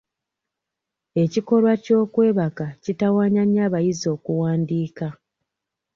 Ekikolwa 1.23 1.73
ky'okwebaka 1.83 2.65
kitawaanya 2.83 3.43
nnyo 3.45 3.61
abayizi 3.67 4.05
okuwandiika. 4.15 5.07